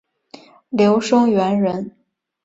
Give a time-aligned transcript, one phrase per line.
[0.69, 1.95] 刘声元人。